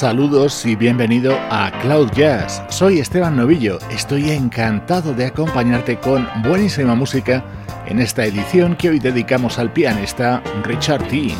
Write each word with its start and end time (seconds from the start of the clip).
Saludos 0.00 0.64
y 0.64 0.76
bienvenido 0.76 1.36
a 1.50 1.70
Cloud 1.82 2.10
Jazz. 2.12 2.62
Soy 2.70 3.00
Esteban 3.00 3.36
Novillo. 3.36 3.78
Estoy 3.90 4.30
encantado 4.30 5.12
de 5.12 5.26
acompañarte 5.26 6.00
con 6.00 6.26
buenísima 6.42 6.94
música 6.94 7.44
en 7.86 8.00
esta 8.00 8.24
edición 8.24 8.76
que 8.76 8.88
hoy 8.88 8.98
dedicamos 8.98 9.58
al 9.58 9.70
pianista 9.74 10.42
Richard 10.64 11.06
T. 11.08 11.34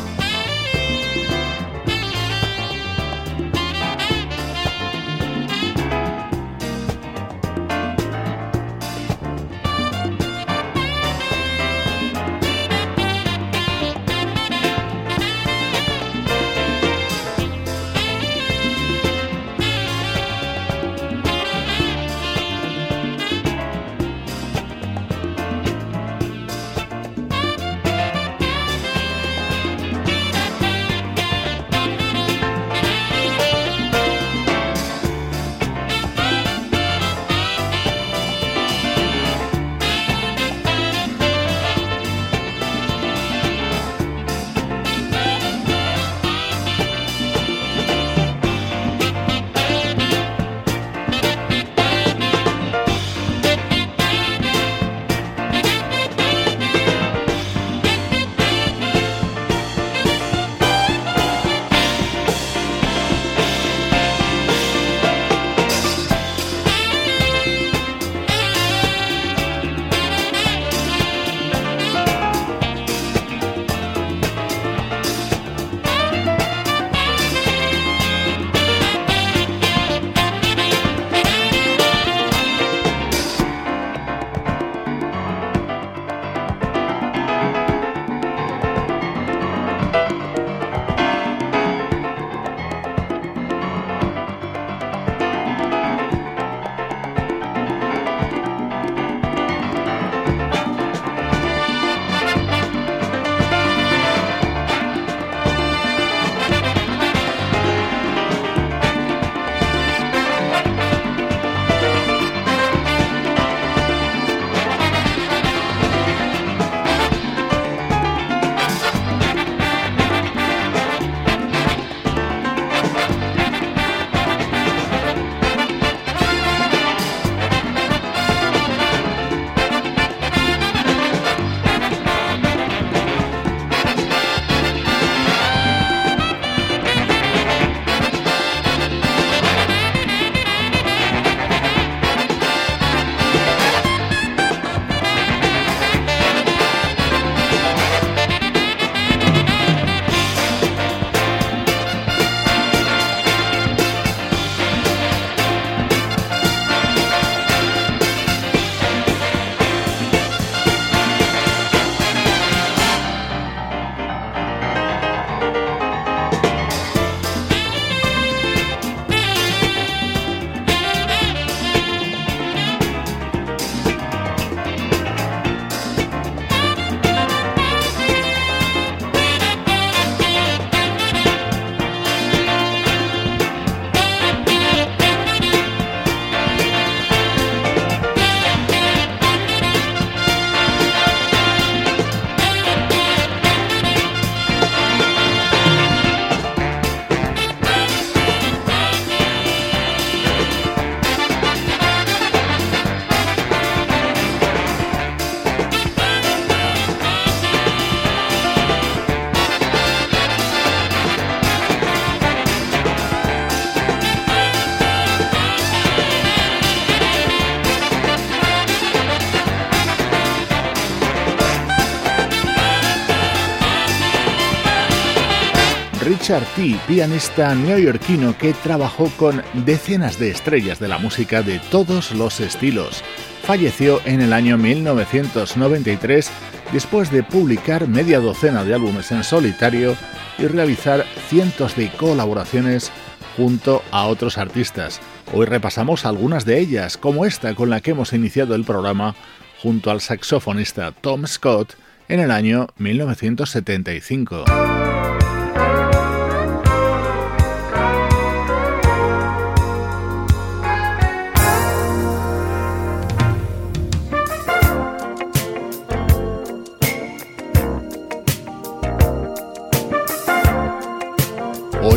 Richard 226.31 226.85
pianista 226.87 227.53
neoyorquino 227.53 228.37
que 228.37 228.53
trabajó 228.53 229.11
con 229.17 229.43
decenas 229.65 230.17
de 230.17 230.29
estrellas 230.29 230.79
de 230.79 230.87
la 230.87 230.97
música 230.97 231.41
de 231.41 231.59
todos 231.69 232.13
los 232.13 232.39
estilos. 232.39 233.03
Falleció 233.43 233.99
en 234.05 234.21
el 234.21 234.31
año 234.31 234.57
1993 234.57 236.31
después 236.71 237.11
de 237.11 237.23
publicar 237.23 237.89
media 237.89 238.21
docena 238.21 238.63
de 238.63 238.73
álbumes 238.73 239.11
en 239.11 239.25
solitario 239.25 239.97
y 240.37 240.47
realizar 240.47 241.05
cientos 241.27 241.75
de 241.75 241.89
colaboraciones 241.89 242.93
junto 243.35 243.83
a 243.91 244.05
otros 244.05 244.37
artistas. 244.37 245.01
Hoy 245.33 245.45
repasamos 245.47 246.05
algunas 246.05 246.45
de 246.45 246.59
ellas, 246.59 246.95
como 246.95 247.25
esta 247.25 247.55
con 247.55 247.69
la 247.69 247.81
que 247.81 247.91
hemos 247.91 248.13
iniciado 248.13 248.55
el 248.55 248.63
programa 248.63 249.15
junto 249.61 249.91
al 249.91 249.99
saxofonista 249.99 250.93
Tom 250.93 251.27
Scott 251.27 251.75
en 252.07 252.21
el 252.21 252.31
año 252.31 252.67
1975. 252.77 254.45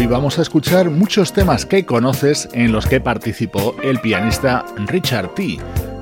Hoy 0.05 0.11
vamos 0.11 0.39
a 0.39 0.43
escuchar 0.43 0.91
muchos 0.91 1.33
temas 1.33 1.65
que 1.65 1.87
conoces 1.87 2.47
en 2.53 2.73
los 2.73 2.85
que 2.85 3.01
participó 3.01 3.75
el 3.83 4.01
pianista 4.01 4.67
Richard 4.87 5.33
T., 5.33 5.57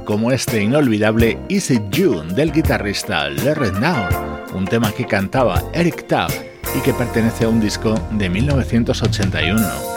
como 0.04 0.32
este 0.32 0.60
inolvidable 0.60 1.38
It 1.48 1.88
You 1.92 2.24
del 2.34 2.50
guitarrista 2.50 3.30
Larry 3.30 3.70
Now, 3.70 4.08
un 4.56 4.64
tema 4.64 4.90
que 4.90 5.06
cantaba 5.06 5.62
Eric 5.72 6.08
Tabb 6.08 6.32
y 6.76 6.80
que 6.80 6.92
pertenece 6.92 7.44
a 7.44 7.48
un 7.48 7.60
disco 7.60 7.94
de 8.10 8.28
1981. 8.28 9.91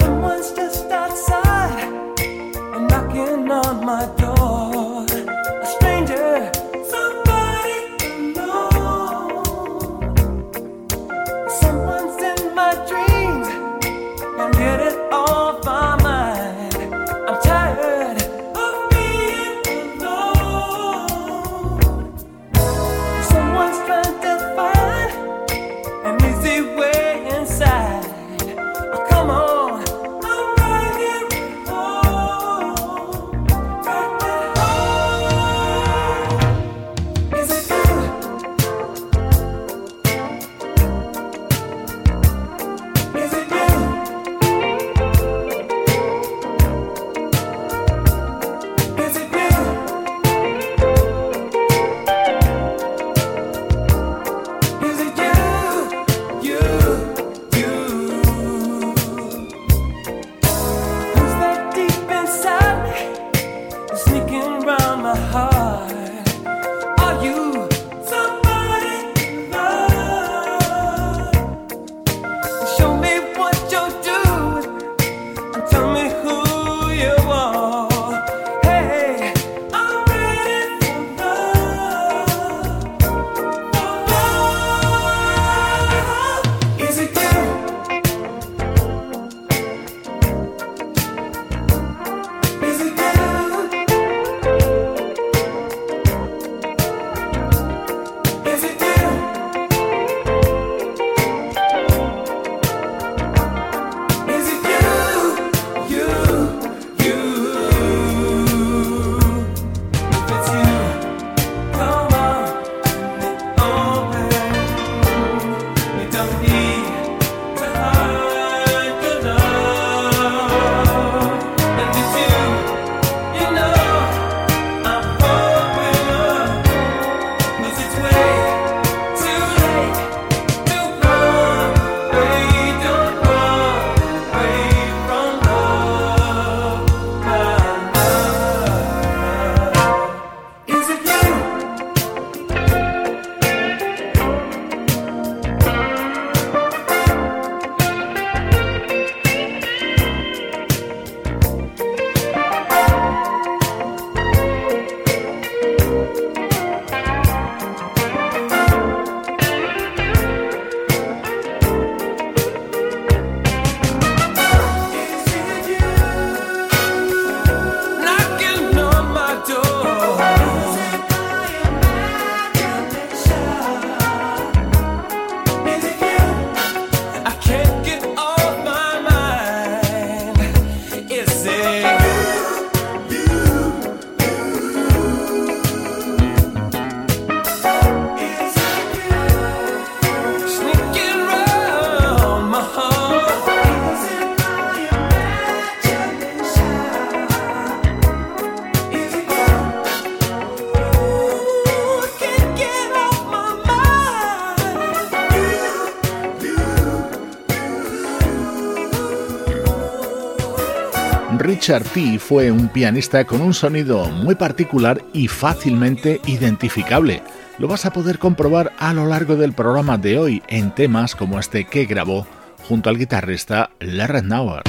Richard 211.65 211.85
T. 211.95 212.19
fue 212.19 212.51
un 212.51 212.67
pianista 212.67 213.25
con 213.25 213.41
un 213.41 213.55
sonido 213.55 214.05
muy 214.05 214.35
particular 214.35 215.03
y 215.13 215.27
fácilmente 215.27 216.21
identificable. 216.27 217.23
Lo 217.57 217.67
vas 217.67 217.87
a 217.87 217.91
poder 217.91 218.19
comprobar 218.19 218.71
a 218.77 218.93
lo 218.93 219.07
largo 219.07 219.35
del 219.35 219.53
programa 219.53 219.97
de 219.97 220.19
hoy 220.19 220.43
en 220.47 220.75
temas 220.75 221.15
como 221.15 221.39
este 221.39 221.65
que 221.65 221.85
grabó 221.85 222.27
junto 222.67 222.91
al 222.91 222.99
guitarrista 222.99 223.71
Larry 223.79 224.21
Nauer. 224.21 224.61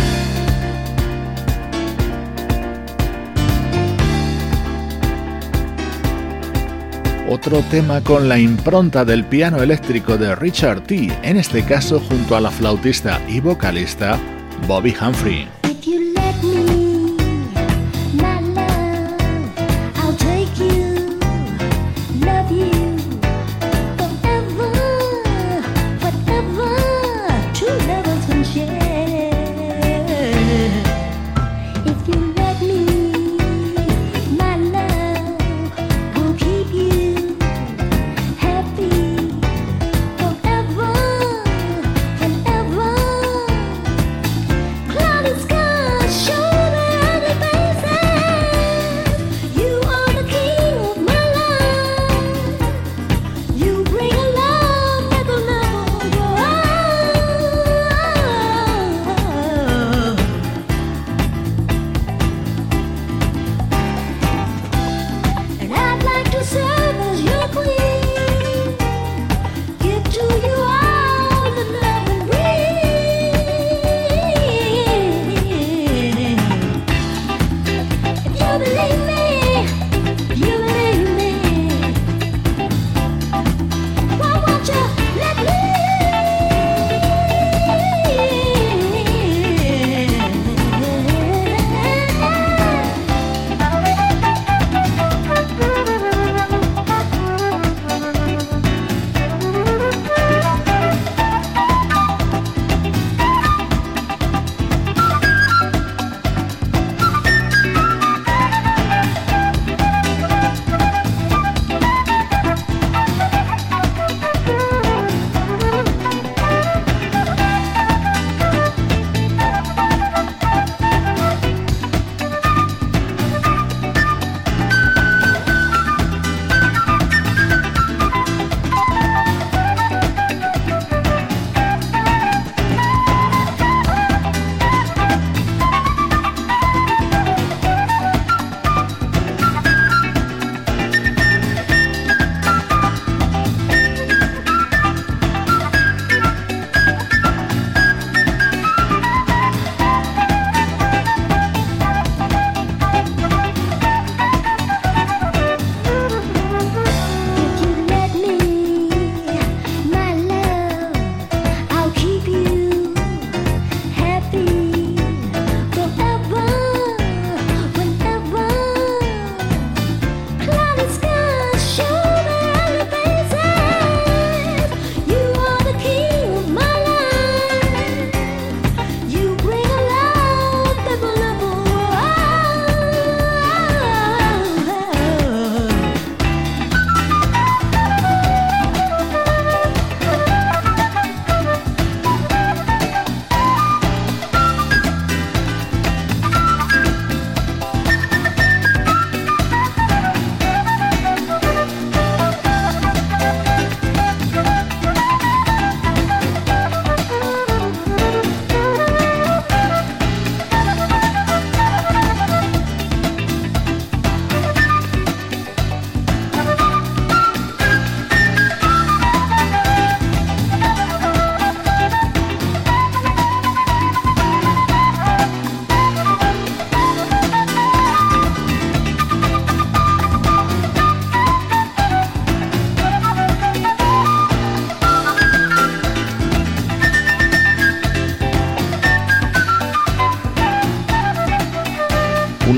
Otro 7.28 7.60
tema 7.70 8.00
con 8.00 8.26
la 8.26 8.38
impronta 8.38 9.04
del 9.04 9.26
piano 9.26 9.62
eléctrico 9.62 10.16
de 10.16 10.34
Richard 10.34 10.84
T., 10.84 11.10
en 11.22 11.36
este 11.36 11.62
caso 11.62 12.00
junto 12.00 12.36
a 12.36 12.40
la 12.40 12.50
flautista 12.50 13.20
y 13.28 13.40
vocalista 13.40 14.18
Bobby 14.66 14.96
Humphrey. 14.98 15.55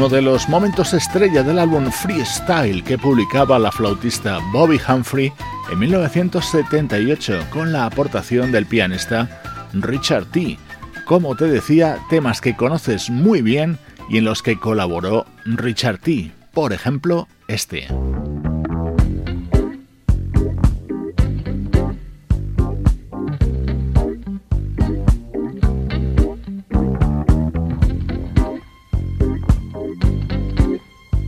De 0.09 0.23
los 0.23 0.49
momentos 0.49 0.95
estrella 0.95 1.43
del 1.43 1.59
álbum 1.59 1.91
Freestyle 1.91 2.83
que 2.83 2.97
publicaba 2.97 3.59
la 3.59 3.71
flautista 3.71 4.39
Bobby 4.53 4.81
Humphrey 4.89 5.33
en 5.71 5.79
1978 5.79 7.47
con 7.51 7.73
la 7.73 7.85
aportación 7.85 8.51
del 8.51 8.67
pianista 8.67 9.29
Richard 9.73 10.27
T. 10.27 10.59
Como 11.05 11.37
te 11.37 11.47
decía, 11.47 11.99
temas 12.09 12.41
que 12.41 12.57
conoces 12.57 13.11
muy 13.11 13.43
bien 13.43 13.79
y 14.09 14.19
en 14.19 14.25
los 14.25 14.43
que 14.43 14.59
colaboró 14.59 15.27
Richard 15.45 15.99
T. 15.99 16.33
Por 16.55 16.73
ejemplo, 16.73 17.29
este. 17.47 17.89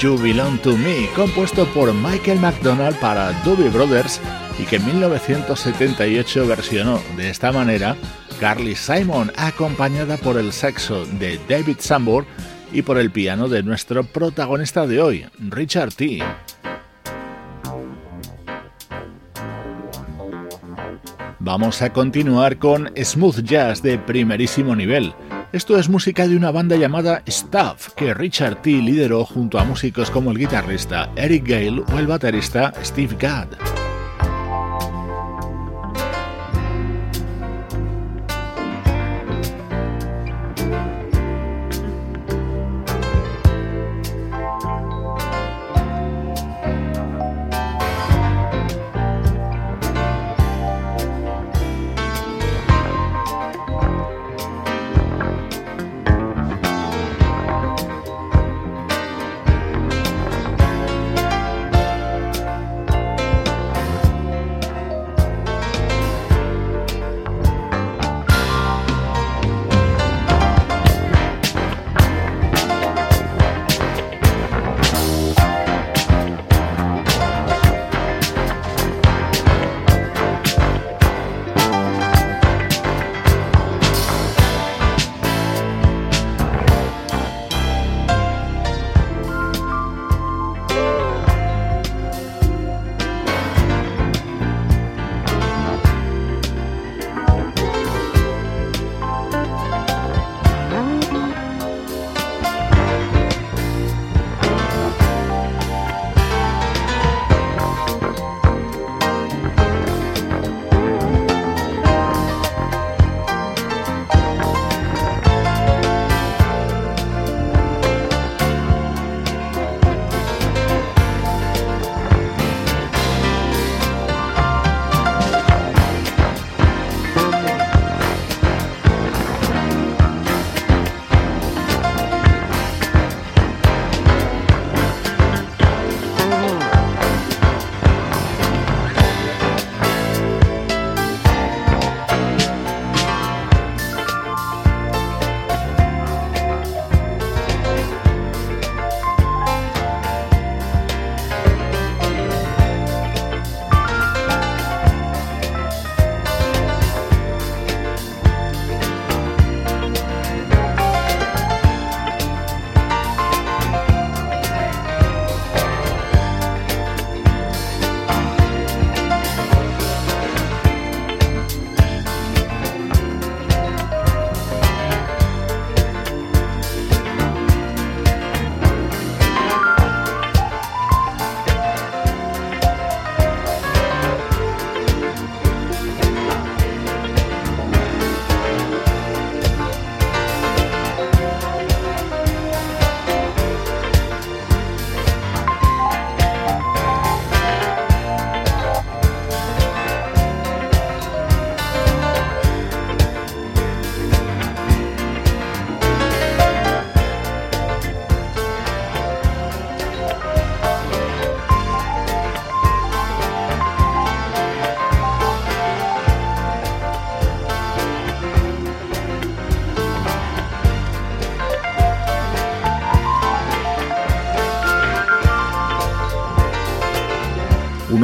You 0.00 0.16
Belong 0.16 0.56
to 0.62 0.78
Me, 0.78 1.10
compuesto 1.14 1.66
por 1.74 1.92
Michael 1.92 2.40
McDonald 2.40 2.98
para 3.00 3.32
Doobie 3.42 3.68
Brothers 3.68 4.18
y 4.58 4.64
que 4.64 4.76
en 4.76 4.86
1978 4.86 6.46
versionó 6.46 7.02
de 7.18 7.28
esta 7.28 7.52
manera 7.52 7.96
Carly 8.40 8.74
Simon, 8.76 9.30
acompañada 9.36 10.16
por 10.16 10.38
el 10.38 10.54
saxo 10.54 11.04
de 11.04 11.38
David 11.46 11.76
Sambor 11.80 12.24
y 12.72 12.80
por 12.80 12.96
el 12.96 13.10
piano 13.10 13.48
de 13.48 13.62
nuestro 13.62 14.02
protagonista 14.04 14.86
de 14.86 15.02
hoy, 15.02 15.26
Richard 15.38 15.92
T. 15.92 16.22
Vamos 21.40 21.82
a 21.82 21.92
continuar 21.92 22.56
con 22.56 22.90
smooth 22.96 23.42
jazz 23.42 23.82
de 23.82 23.98
primerísimo 23.98 24.74
nivel. 24.74 25.12
Esto 25.52 25.76
es 25.76 25.88
música 25.88 26.28
de 26.28 26.36
una 26.36 26.52
banda 26.52 26.76
llamada 26.76 27.24
Stuff, 27.28 27.94
que 27.96 28.14
Richard 28.14 28.62
T. 28.62 28.70
lideró 28.70 29.24
junto 29.24 29.58
a 29.58 29.64
músicos 29.64 30.08
como 30.08 30.30
el 30.30 30.38
guitarrista 30.38 31.10
Eric 31.16 31.48
Gale 31.48 31.82
o 31.92 31.98
el 31.98 32.06
baterista 32.06 32.72
Steve 32.84 33.16
Gadd. 33.18 33.69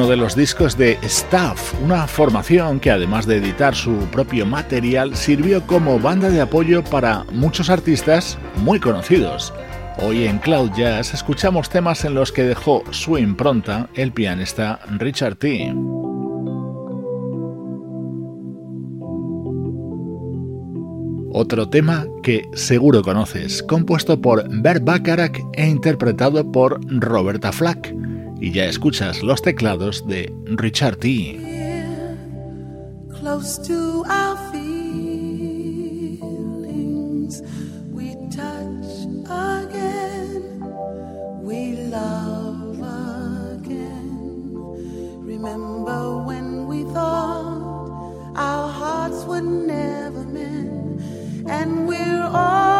De 0.08 0.16
los 0.16 0.36
discos 0.36 0.76
de 0.78 0.98
Staff, 1.02 1.74
una 1.82 2.06
formación 2.06 2.78
que 2.78 2.90
además 2.90 3.26
de 3.26 3.38
editar 3.38 3.74
su 3.74 3.96
propio 4.12 4.46
material 4.46 5.16
sirvió 5.16 5.66
como 5.66 5.98
banda 5.98 6.30
de 6.30 6.40
apoyo 6.40 6.84
para 6.84 7.24
muchos 7.32 7.70
artistas 7.70 8.38
muy 8.58 8.78
conocidos. 8.78 9.52
Hoy 9.98 10.24
en 10.24 10.38
Cloud 10.38 10.70
Jazz 10.76 11.12
escuchamos 11.12 11.68
temas 11.70 12.04
en 12.04 12.14
los 12.14 12.30
que 12.30 12.44
dejó 12.44 12.84
su 12.90 13.18
impronta 13.18 13.88
el 13.94 14.12
pianista 14.12 14.78
Richard 14.98 15.36
T. 15.36 15.74
Otro 21.32 21.68
tema 21.68 22.06
que 22.22 22.44
seguro 22.54 23.02
conoces, 23.02 23.62
compuesto 23.62 24.20
por 24.20 24.44
Bert 24.62 24.84
Bacharach 24.84 25.38
e 25.54 25.66
interpretado 25.66 26.50
por 26.52 26.80
Roberta 26.88 27.50
Flack. 27.52 27.94
Y 28.40 28.53
ya 28.53 28.66
escuchas 28.66 29.22
los 29.22 29.42
teclados 29.42 30.07
de 30.07 30.33
Richard 30.44 30.99
T. 30.99 31.40
Remember 45.25 46.18
when 46.25 46.66
we 46.66 46.83
thought 46.92 48.35
our 48.37 48.68
hearts 48.68 49.25
were 49.27 49.40
never 49.40 50.25
meant, 50.25 51.01
and 51.46 51.87
we're 51.87 52.22
all 52.25 52.75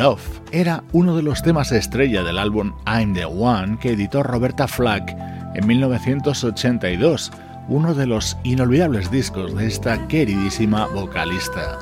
Love 0.00 0.40
era 0.50 0.82
uno 0.92 1.14
de 1.14 1.22
los 1.22 1.42
temas 1.42 1.72
estrella 1.72 2.22
del 2.22 2.38
álbum 2.38 2.72
I'm 2.86 3.12
the 3.12 3.26
One 3.26 3.78
que 3.78 3.90
editó 3.90 4.22
Roberta 4.22 4.66
Flack 4.66 5.14
en 5.54 5.66
1982, 5.66 7.30
uno 7.68 7.92
de 7.92 8.06
los 8.06 8.38
inolvidables 8.42 9.10
discos 9.10 9.54
de 9.54 9.66
esta 9.66 10.08
queridísima 10.08 10.86
vocalista. 10.86 11.78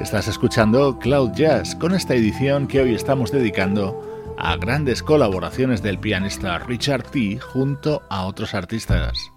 Estás 0.00 0.28
escuchando 0.28 0.98
Cloud 0.98 1.32
Jazz 1.32 1.74
con 1.74 1.94
esta 1.94 2.14
edición 2.14 2.68
que 2.68 2.80
hoy 2.80 2.94
estamos 2.94 3.30
dedicando 3.32 4.34
a 4.38 4.56
grandes 4.56 5.02
colaboraciones 5.02 5.82
del 5.82 5.98
pianista 5.98 6.58
Richard 6.60 7.10
T 7.10 7.38
junto 7.38 8.02
a 8.08 8.24
otros 8.24 8.54
artistas. 8.54 9.30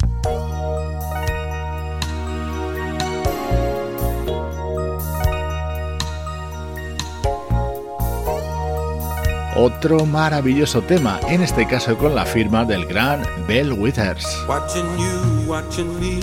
Otro 9.55 10.05
maravilloso 10.05 10.81
tema, 10.81 11.19
en 11.27 11.43
este 11.43 11.67
caso 11.67 11.97
con 11.97 12.15
la 12.15 12.25
firma 12.25 12.63
del 12.63 12.85
gran 12.85 13.21
Bell 13.47 13.73
Withers. 13.73 14.25
Watching 14.47 14.85
you, 14.97 15.45
watching 15.45 15.99
me. 15.99 16.21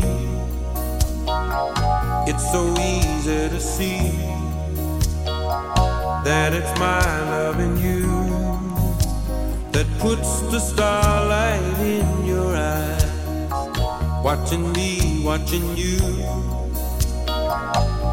It's 2.26 2.50
so 2.50 2.72
easy 2.78 3.50
to 3.50 3.60
see 3.60 4.12
that 6.24 6.54
it's 6.54 6.78
my 6.78 7.00
loving 7.30 7.76
you 7.76 8.06
that 9.72 9.86
puts 9.98 10.40
the 10.50 10.58
starlight 10.58 11.60
in 11.80 12.26
your 12.26 12.56
eyes. 12.56 13.04
Watching 14.24 14.72
me, 14.72 15.22
watching 15.22 15.76
you. 15.76 15.98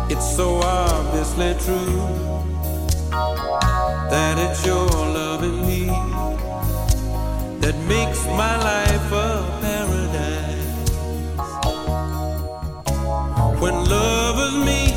It's 0.10 0.36
so 0.36 0.60
obviously 0.62 1.56
true 1.64 2.26
that 4.10 4.38
it's 4.38 4.66
your 4.66 4.88
loving 4.88 5.66
me 5.66 5.86
that 7.60 7.76
makes 7.88 8.26
my 8.28 8.56
life 8.72 9.12
a 9.12 9.30
paradise. 9.62 10.90
When 13.62 13.76
lovers 13.90 14.56
meet 14.70 14.96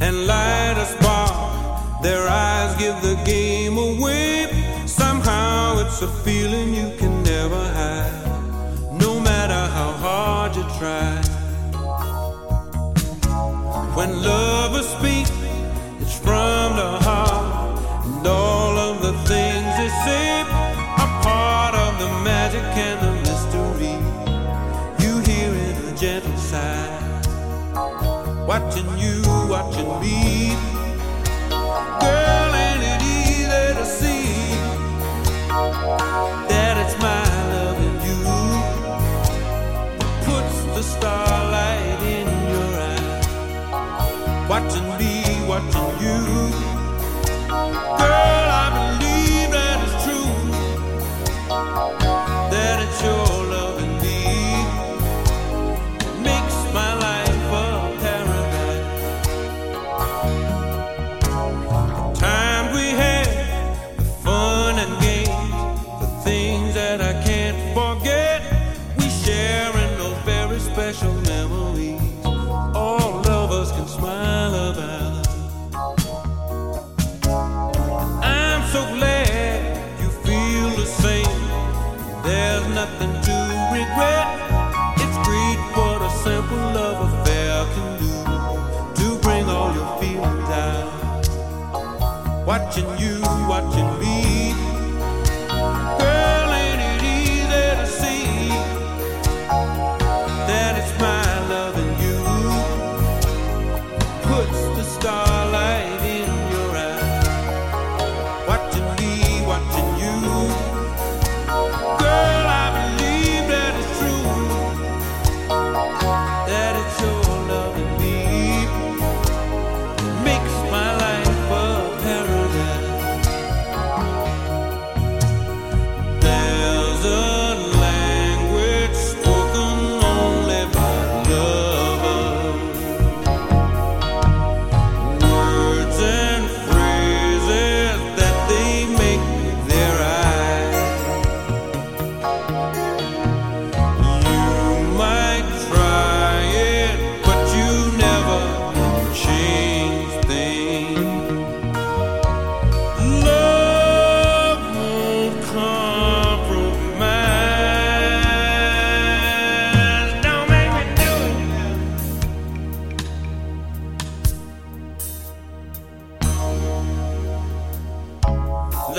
and 0.00 0.26
light 0.26 0.76
a 0.76 0.86
spark, 0.94 2.02
their 2.02 2.28
eyes 2.28 2.76
give 2.76 3.00
the 3.00 3.16
game 3.24 3.78
away. 3.78 4.48
Somehow 4.86 5.78
it's 5.78 6.02
a 6.02 6.08
feeling 6.24 6.74
you 6.74 6.92
can 6.98 7.22
never 7.22 7.62
hide, 7.78 9.00
no 9.00 9.18
matter 9.20 9.62
how 9.76 9.92
hard 10.04 10.56
you 10.56 10.64
try. 10.78 11.12
When 13.96 14.22
lovers 14.22 14.88
speak, 14.88 15.33
mystery. 28.60 28.84
You 28.98 30.43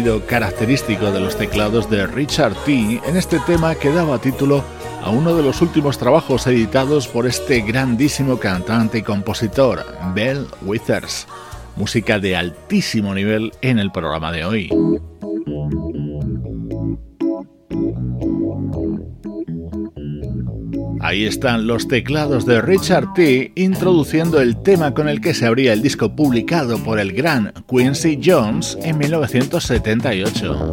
Watch 0.03 0.23
característico 0.27 1.11
de 1.11 1.19
los 1.19 1.37
teclados 1.37 1.89
de 1.89 2.07
Richard 2.07 2.55
T. 2.65 2.99
en 3.05 3.15
este 3.15 3.39
tema 3.41 3.75
que 3.75 3.89
daba 3.89 4.19
título 4.19 4.63
a 5.01 5.09
uno 5.09 5.35
de 5.35 5.43
los 5.43 5.61
últimos 5.61 5.97
trabajos 5.97 6.47
editados 6.47 7.07
por 7.07 7.27
este 7.27 7.61
grandísimo 7.61 8.37
cantante 8.37 8.97
y 8.97 9.01
compositor, 9.03 9.85
Bell 10.13 10.47
Withers. 10.63 11.27
Música 11.75 12.19
de 12.19 12.35
altísimo 12.35 13.13
nivel 13.13 13.51
en 13.61 13.79
el 13.79 13.91
programa 13.91 14.31
de 14.31 14.45
hoy. 14.45 14.69
Ahí 21.03 21.25
están 21.25 21.67
los 21.67 21.89
teclados 21.89 22.45
de 22.45 22.61
Richard 22.61 23.11
T. 23.13 23.51
introduciendo 23.55 24.39
el 24.39 24.63
tema 24.63 24.93
con 24.93 25.09
el 25.09 25.19
que 25.19 25.33
se 25.33 25.45
abría 25.45 25.73
el 25.73 25.81
disco 25.81 26.15
publicado 26.15 26.77
por 26.77 26.97
el 26.97 27.11
gran 27.11 27.53
Quincy 27.69 28.21
Jones 28.23 28.77
en 28.81 28.99
1978. 28.99 30.71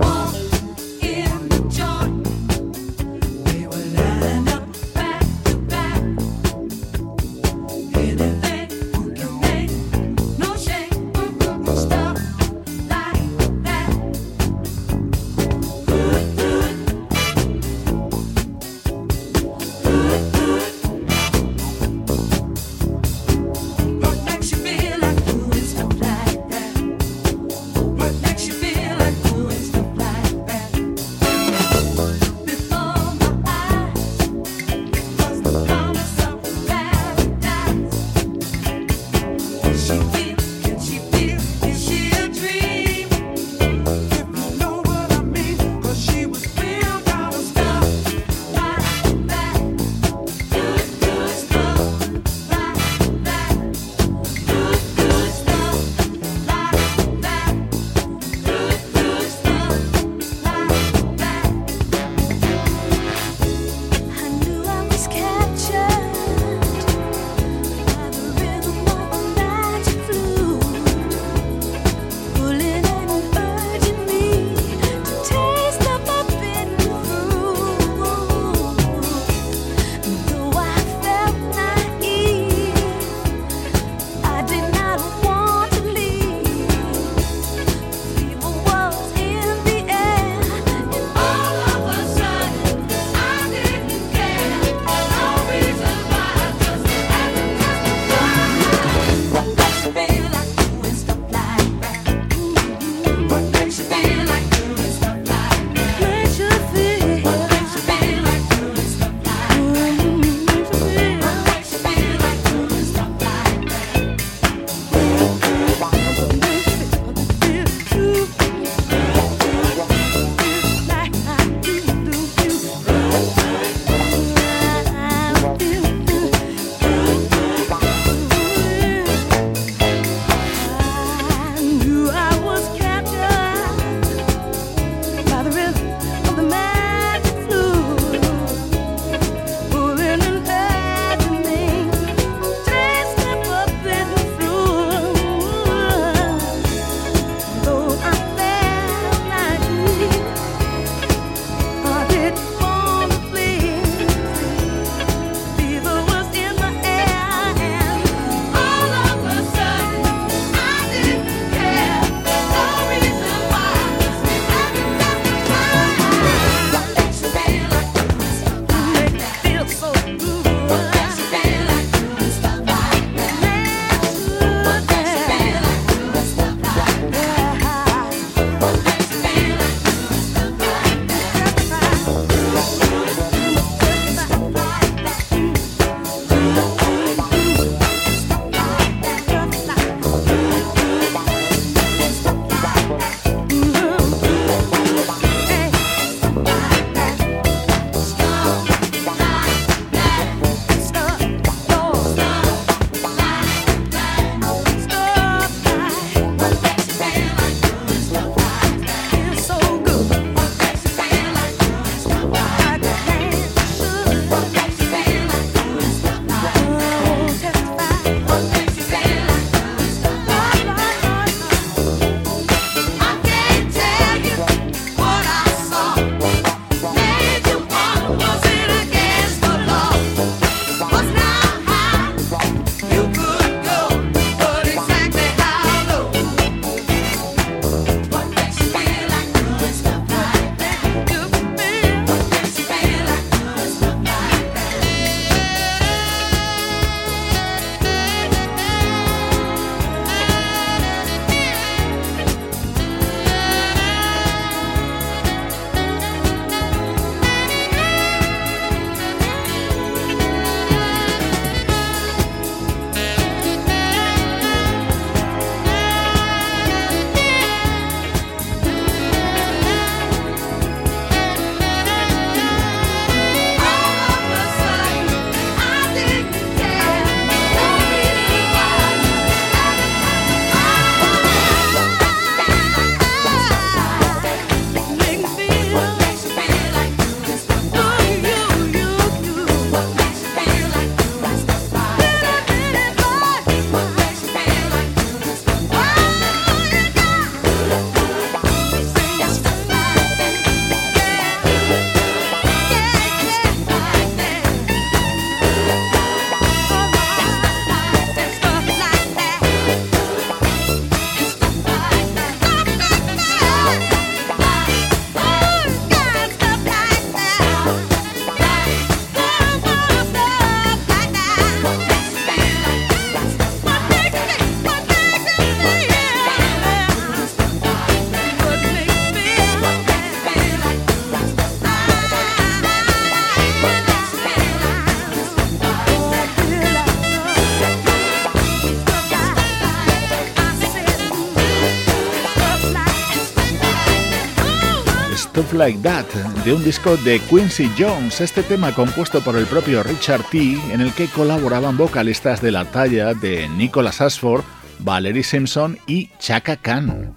Like 345.52 345.80
That, 345.82 346.06
de 346.44 346.52
un 346.52 346.62
disco 346.62 346.96
de 346.98 347.18
Quincy 347.18 347.70
Jones, 347.78 348.20
este 348.20 348.42
tema 348.42 348.72
compuesto 348.72 349.20
por 349.20 349.36
el 349.36 349.46
propio 349.46 349.82
Richard 349.82 350.22
T, 350.30 350.58
en 350.72 350.80
el 350.80 350.92
que 350.92 351.06
colaboraban 351.06 351.76
vocalistas 351.76 352.40
de 352.40 352.52
la 352.52 352.64
talla 352.64 353.14
de 353.14 353.48
Nicholas 353.48 354.00
Ashford, 354.00 354.44
Valerie 354.78 355.22
Simpson 355.22 355.78
y 355.86 356.10
Chaka 356.18 356.56
Khan. 356.56 357.09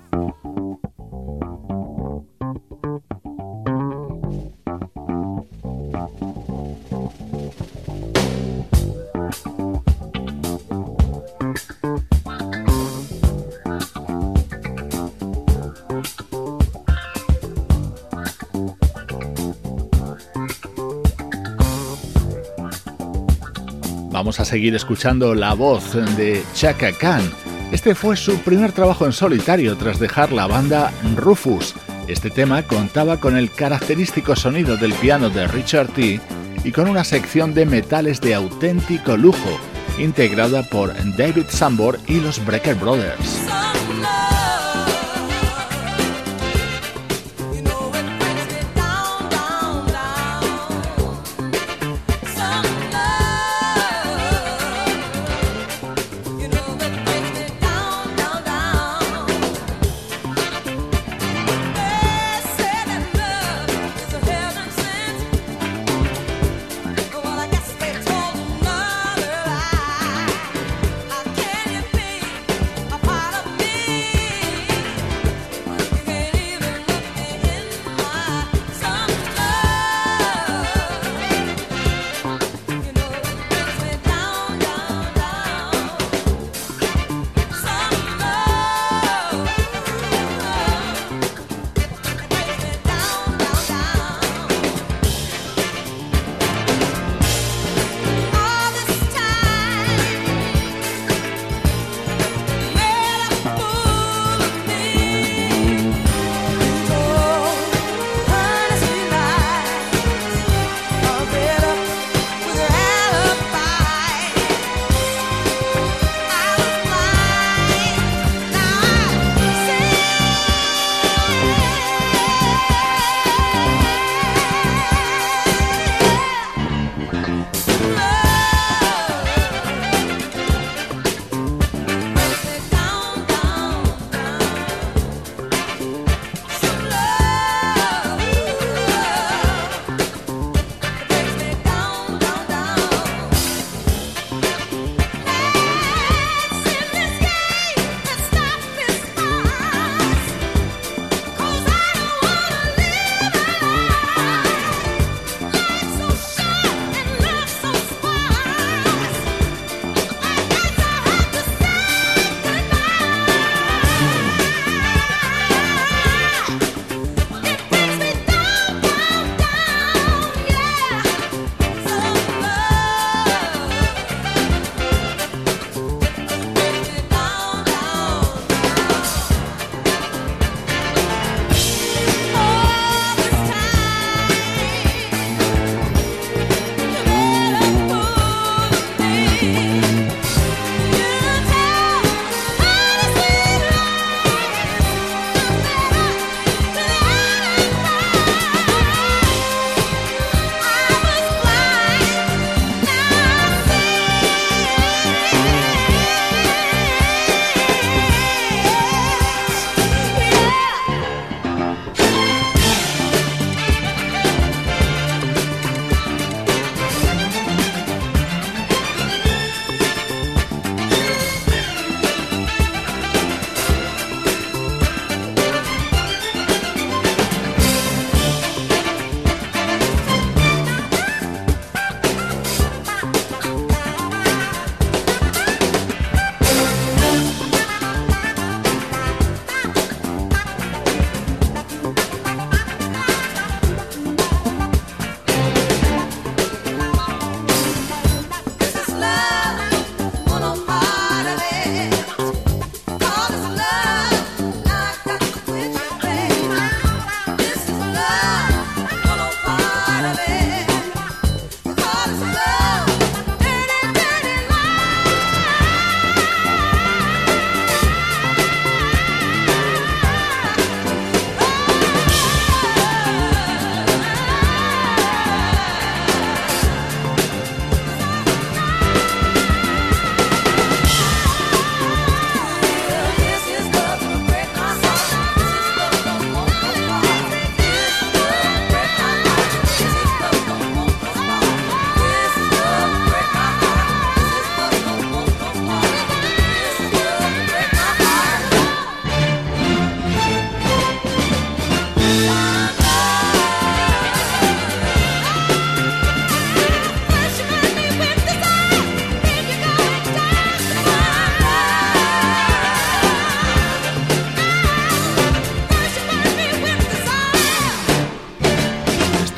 Seguir 24.54 24.76
escuchando 24.76 25.34
la 25.34 25.56
voz 25.56 25.96
de 26.16 26.44
Chaka 26.54 26.92
Khan. 26.92 27.24
Este 27.72 27.96
fue 27.96 28.16
su 28.16 28.38
primer 28.42 28.72
trabajo 28.72 29.04
en 29.08 29.12
solitario 29.12 29.76
tras 29.78 29.98
dejar 29.98 30.32
la 30.32 30.46
banda 30.46 30.94
Rufus. 31.16 31.74
Este 32.08 32.30
tema 32.30 32.62
contaba 32.62 33.20
con 33.20 33.36
el 33.36 33.50
característico 33.50 34.36
sonido 34.36 34.78
del 34.78 34.94
piano 34.94 35.32
de 35.32 35.48
Richard 35.48 35.88
T 35.88 36.22
y 36.64 36.72
con 36.72 36.88
una 36.88 37.04
sección 37.04 37.56
de 37.56 37.66
metales 37.66 38.22
de 38.22 38.36
auténtico 38.36 39.18
lujo, 39.18 39.60
integrada 39.98 40.62
por 40.62 40.94
David 41.18 41.46
Sambor 41.50 41.98
y 42.06 42.20
los 42.20 42.46
Brecker 42.46 42.76
Brothers. 42.76 43.63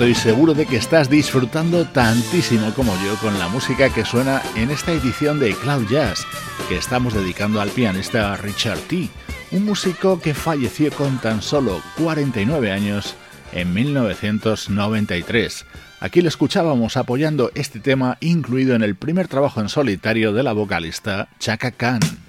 Estoy 0.06 0.34
seguro 0.34 0.54
de 0.54 0.68
que 0.68 0.78
estás 0.78 1.10
disfrutando 1.10 1.84
tantísimo 1.88 2.72
como 2.76 2.94
yo 3.04 3.16
con 3.16 3.40
la 3.40 3.48
música 3.48 3.92
que 3.92 4.06
suena 4.06 4.40
en 4.56 4.70
esta 4.70 4.92
edición 4.92 5.40
de 5.40 5.56
Cloud 5.56 5.88
Jazz 5.90 6.28
que 6.70 6.78
estamos 6.78 7.16
dedicando 7.16 7.60
al 7.60 7.72
pianista 7.72 8.38
Richard 8.38 8.78
T., 8.82 9.10
un 9.50 9.66
músico 9.66 10.20
que 10.20 10.36
falleció 10.36 10.92
con 10.92 11.18
tan 11.18 11.42
solo 11.42 11.82
49 11.98 12.72
años 12.72 13.16
en 13.52 13.74
1993. 13.74 15.66
Aquí 16.02 16.22
lo 16.22 16.28
escuchábamos 16.28 16.98
apoyando 16.98 17.50
este 17.56 17.80
tema 17.80 18.20
incluido 18.20 18.76
en 18.76 18.84
el 18.84 18.94
primer 18.94 19.28
trabajo 19.28 19.60
en 19.60 19.70
solitario 19.70 20.34
de 20.34 20.44
la 20.44 20.54
vocalista 20.54 21.30
Chaka 21.40 21.72
Khan. 21.72 22.25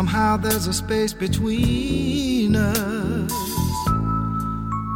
Somehow 0.00 0.34
there's 0.34 0.66
a 0.66 0.72
space 0.72 1.12
between 1.12 2.56
us. 2.56 3.32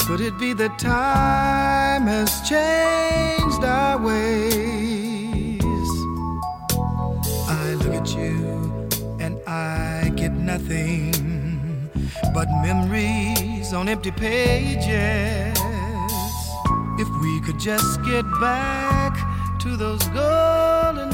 Could 0.06 0.22
it 0.22 0.38
be 0.38 0.54
that 0.54 0.78
time 0.78 2.06
has 2.06 2.30
changed 2.48 3.62
our 3.62 3.98
ways? 3.98 5.60
I 7.60 7.74
look 7.80 7.94
at 8.00 8.08
you 8.16 8.88
and 9.20 9.38
I 9.46 10.10
get 10.16 10.32
nothing 10.32 11.90
but 12.32 12.48
memories 12.62 13.74
on 13.74 13.90
empty 13.90 14.10
pages. 14.10 15.58
If 17.02 17.08
we 17.20 17.42
could 17.42 17.60
just 17.60 18.02
get 18.04 18.24
back 18.40 19.12
to 19.60 19.76
those 19.76 20.02
golden 20.20 21.13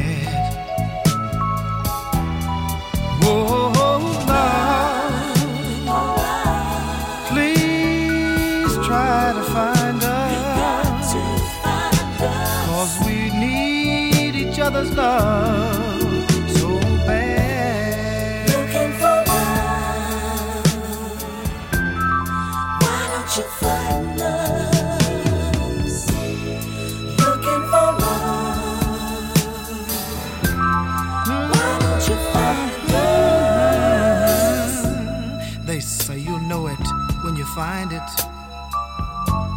know 36.51 36.67
it 36.67 36.87
when 37.23 37.37
you 37.37 37.45
find 37.45 37.93
it. 37.93 38.09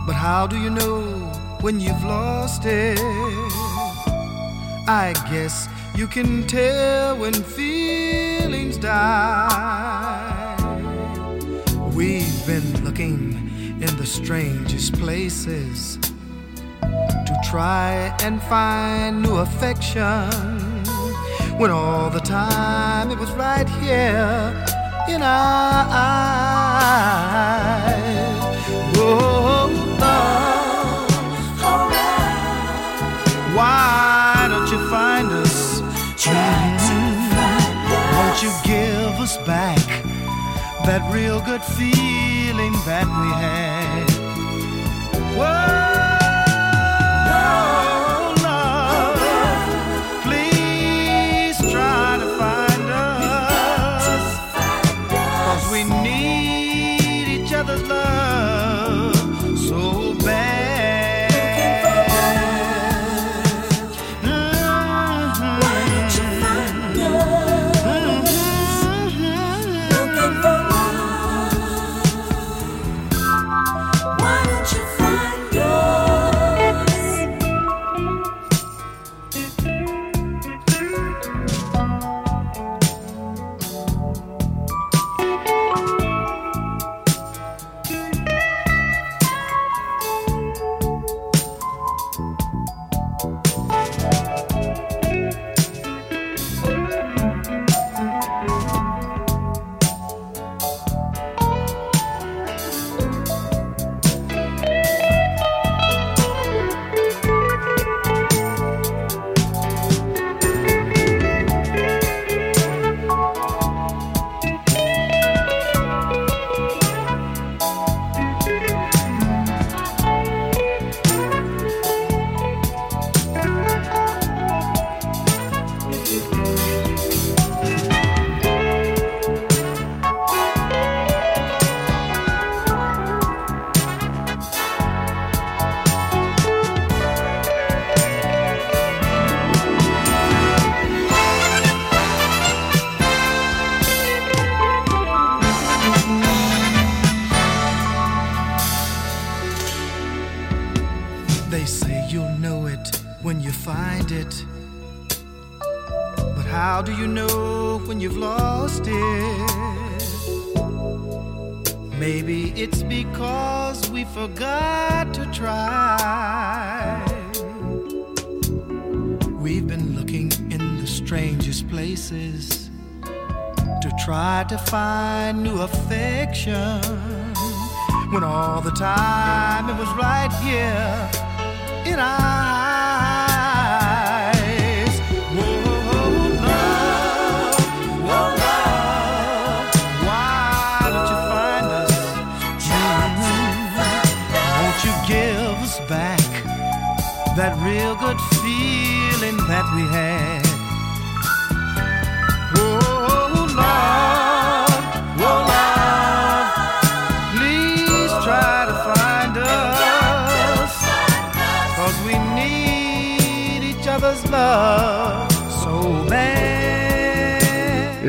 But 0.07 0.15
how 0.15 0.47
do 0.47 0.57
you 0.57 0.71
know 0.71 1.01
when 1.61 1.81
you've 1.81 2.05
lost 2.05 2.65
it? 2.67 3.84
I 4.87 5.15
guess 5.31 5.67
you 5.95 6.07
can 6.07 6.47
tell 6.47 7.17
when 7.17 7.33
feelings 7.33 8.77
die. 8.77 10.55
We've 11.95 12.47
been 12.47 12.85
looking 12.85 13.33
in 13.81 13.97
the 13.97 14.05
strangest 14.05 14.93
places 14.95 15.97
to 16.83 17.41
try 17.51 18.15
and 18.23 18.43
find 18.43 19.23
new 19.23 19.37
affection 19.37 20.31
when 21.59 21.71
all 21.71 22.11
the 22.11 22.21
time 22.21 23.11
it 23.11 23.19
was 23.19 23.31
right 23.33 23.69
here 23.81 24.67
in 25.09 25.23
our 25.23 25.87
eyes. 25.89 26.45
Oh, 28.97 29.44
you 38.45 38.53
give 38.63 39.21
us 39.21 39.39
back 39.39 39.79
that 40.85 41.01
real 41.11 41.41
good 41.41 41.63
feeling 41.63 42.75
that 42.85 43.07
we 43.07 43.29
had? 43.41 44.05
Whoa, 45.35 45.85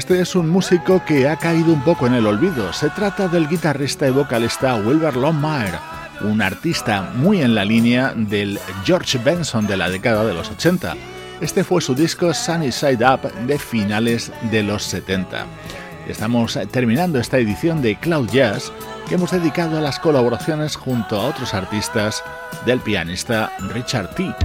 Este 0.06 0.22
es 0.22 0.36
un 0.36 0.50
músico 0.50 1.04
que 1.04 1.28
ha 1.28 1.36
caído 1.36 1.74
un 1.74 1.82
poco 1.82 2.06
en 2.06 2.14
el 2.14 2.28
olvido. 2.28 2.72
Se 2.74 2.92
trata 2.92 3.28
del 3.28 3.50
guitarrista 3.50 4.08
y 4.08 4.12
vocalista 4.12 4.76
Wilbur 4.76 5.18
Longmire, 5.18 5.80
un 6.22 6.44
artista 6.44 7.10
muy 7.16 7.42
en 7.42 7.56
la 7.56 7.66
línea 7.66 8.14
del 8.16 8.60
George 8.84 9.18
Benson 9.18 9.66
de 9.66 9.78
la 9.78 9.90
década 9.90 10.24
de 10.24 10.36
los 10.36 10.52
80. 10.52 10.96
Este 11.42 11.64
fue 11.64 11.82
su 11.82 11.96
disco 11.96 12.36
Sunny 12.36 12.72
Side 12.72 13.04
Up 13.04 13.34
de 13.48 13.58
finales 13.58 14.32
de 14.52 14.62
los 14.62 14.84
70. 14.84 15.48
Estamos 16.08 16.60
terminando 16.70 17.20
esta 17.20 17.40
edición 17.40 17.82
de 17.82 17.96
Cloud 17.96 18.30
Jazz 18.30 18.72
que 19.10 19.16
hemos 19.16 19.32
dedicado 19.32 19.80
a 19.80 19.82
las 19.82 19.98
colaboraciones 19.98 20.76
junto 20.76 21.20
a 21.20 21.26
otros 21.30 21.56
artistas 21.56 22.24
del 22.68 22.80
pianista 22.80 23.52
Richard 23.74 24.14
T. 24.14 24.36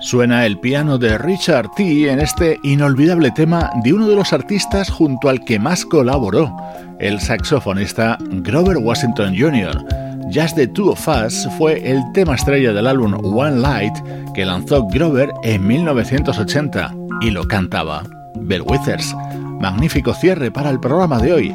Suena 0.00 0.46
el 0.46 0.58
piano 0.58 0.96
de 0.96 1.18
Richard 1.18 1.72
T 1.76 2.10
en 2.10 2.20
este 2.20 2.58
inolvidable 2.62 3.30
tema 3.32 3.70
de 3.84 3.92
uno 3.92 4.08
de 4.08 4.16
los 4.16 4.32
artistas 4.32 4.88
junto 4.88 5.28
al 5.28 5.44
que 5.44 5.58
más 5.58 5.84
colaboró, 5.84 6.56
el 6.98 7.20
saxofonista 7.20 8.16
Grover 8.20 8.78
Washington 8.78 9.34
Jr. 9.38 9.84
Just 10.32 10.56
the 10.56 10.66
Two 10.68 10.92
of 10.92 11.06
Us 11.06 11.46
fue 11.58 11.90
el 11.90 12.00
tema 12.14 12.34
estrella 12.34 12.72
del 12.72 12.86
álbum 12.86 13.14
One 13.22 13.60
Light 13.60 13.94
que 14.34 14.46
lanzó 14.46 14.86
Grover 14.88 15.30
en 15.42 15.66
1980 15.66 16.94
y 17.20 17.30
lo 17.30 17.46
cantaba 17.46 18.02
Bill 18.36 18.62
Withers. 18.62 19.14
Magnífico 19.60 20.14
cierre 20.14 20.50
para 20.50 20.70
el 20.70 20.80
programa 20.80 21.18
de 21.18 21.32
hoy. 21.34 21.54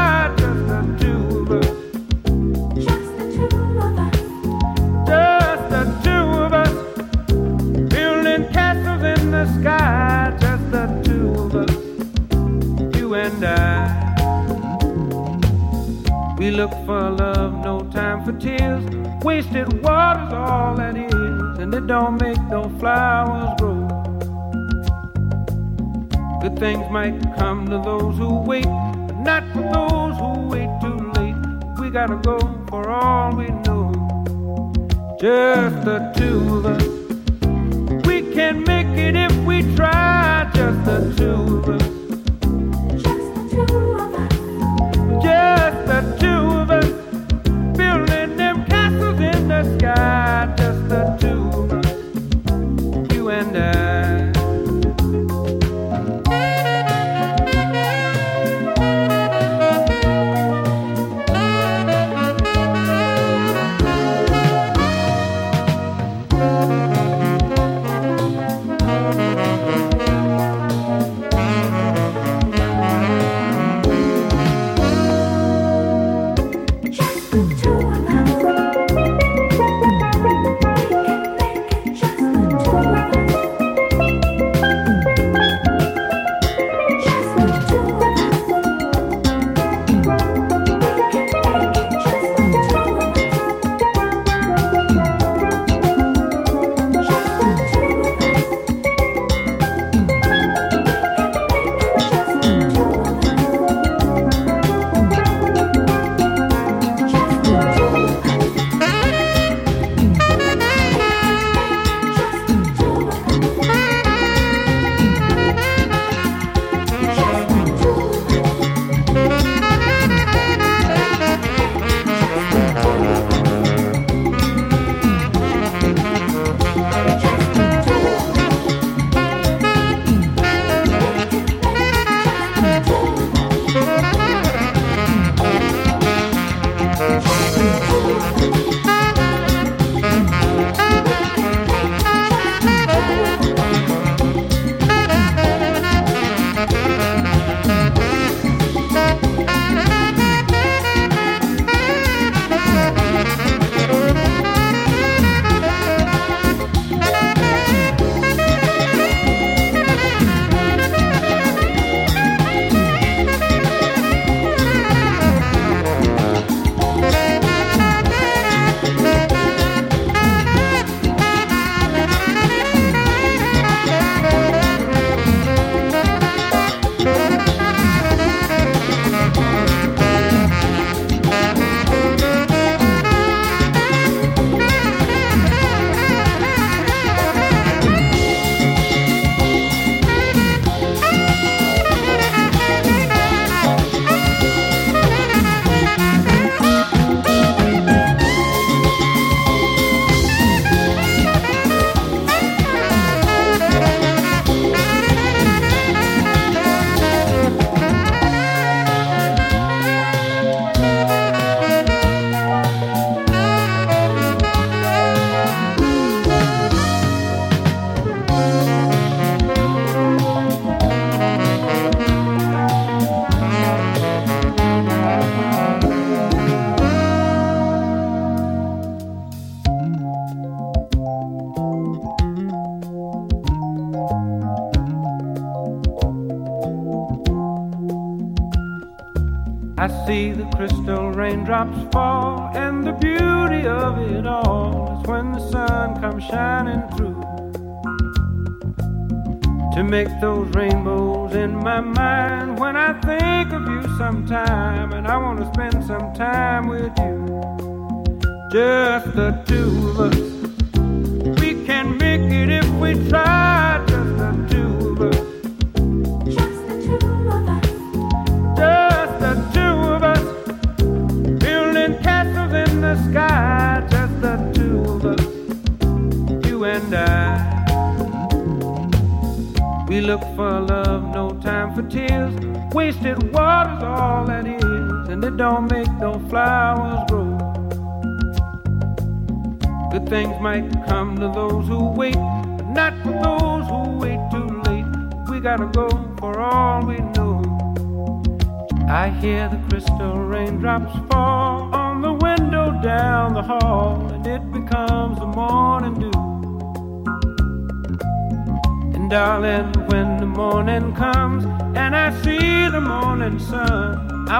things 26.61 26.87
might 26.91 27.19
come 27.39 27.65
to 27.65 27.79
those 27.79 28.15
who 28.19 28.39
wait, 28.43 28.65
but 28.65 29.17
not 29.17 29.43
for 29.51 29.63
those 29.63 30.15
who 30.19 30.47
wait 30.47 30.69
too 30.79 31.11
late. 31.19 31.35
We 31.79 31.89
gotta 31.89 32.17
go 32.17 32.37
for 32.69 32.87
all 32.87 33.35
we 33.35 33.47
know 33.65 33.91
just 35.19 35.83
the 35.83 36.13
two 36.15 36.57
of 36.57 36.65
us. 36.67 38.05
We 38.05 38.31
can 38.35 38.63
make 38.63 38.95
it 38.95 39.15
if 39.15 39.35
we 39.43 39.63
try, 39.75 40.51
just 40.53 40.85
the 40.85 41.13
two 41.17 41.57
of 41.57 41.81
us. 41.81 41.90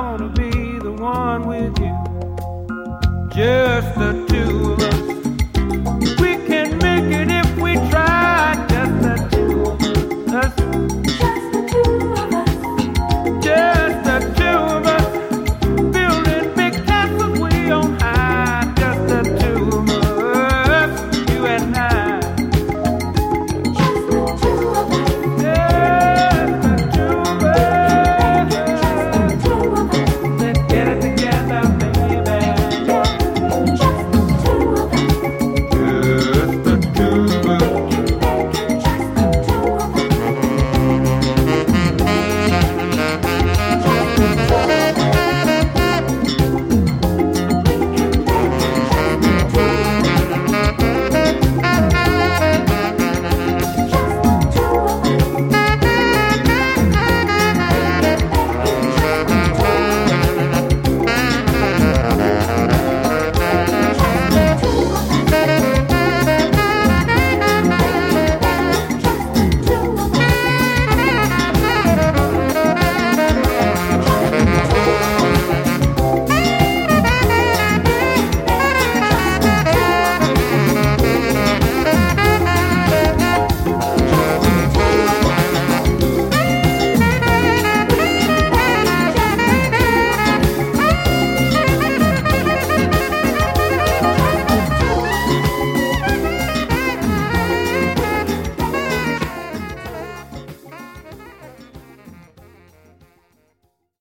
I 0.02 0.14
wanna 0.14 0.30
be 0.30 0.80
the 0.80 0.92
one 0.92 1.46
with 1.46 1.78
you, 1.78 1.94
just 3.30 3.94
the 3.96 4.26
two 4.28 4.74
of 4.74 4.80
us. 4.80 4.91